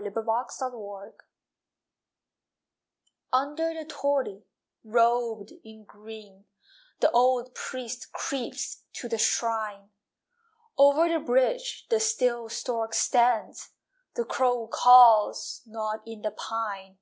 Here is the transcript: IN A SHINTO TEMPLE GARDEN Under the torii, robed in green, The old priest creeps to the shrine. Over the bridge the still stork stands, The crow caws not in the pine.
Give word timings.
IN 0.00 0.06
A 0.06 0.10
SHINTO 0.12 0.46
TEMPLE 0.52 0.70
GARDEN 0.80 1.14
Under 3.32 3.74
the 3.74 3.84
torii, 3.84 4.44
robed 4.84 5.50
in 5.64 5.82
green, 5.86 6.44
The 7.00 7.10
old 7.10 7.52
priest 7.56 8.12
creeps 8.12 8.84
to 8.92 9.08
the 9.08 9.18
shrine. 9.18 9.90
Over 10.76 11.08
the 11.08 11.18
bridge 11.18 11.88
the 11.90 11.98
still 11.98 12.48
stork 12.48 12.94
stands, 12.94 13.70
The 14.14 14.24
crow 14.24 14.68
caws 14.68 15.62
not 15.66 16.06
in 16.06 16.22
the 16.22 16.30
pine. 16.30 16.98